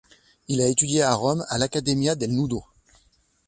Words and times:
Il 0.47 0.61
a 0.61 0.67
étudié 0.67 1.03
à 1.03 1.13
Rome 1.13 1.45
à 1.49 1.59
l'Accademia 1.59 2.15
del 2.15 2.31
Nudo. 2.33 2.63